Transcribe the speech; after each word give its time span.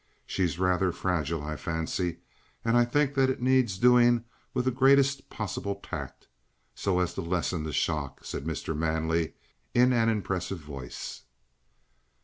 She's 0.25 0.57
rather 0.57 0.91
fragile, 0.91 1.43
I 1.43 1.55
fancy. 1.55 2.17
And 2.65 2.75
I 2.75 2.85
think 2.85 3.13
that 3.13 3.29
it 3.29 3.39
needs 3.39 3.77
doing 3.77 4.25
with 4.51 4.65
the 4.65 4.71
greatest 4.71 5.29
possible 5.29 5.75
tact 5.75 6.27
so 6.73 6.99
as 7.01 7.13
to 7.13 7.21
lessen 7.21 7.61
the 7.65 7.71
shock," 7.71 8.25
said 8.25 8.43
Mr. 8.45 8.75
Manley 8.75 9.35
in 9.75 9.93
an 9.93 10.09
impressive 10.09 10.57
voice. 10.57 11.21